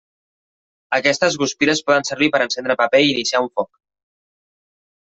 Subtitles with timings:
[0.99, 3.73] Aquestes guspires poden servir per encendre paper i iniciar un foc.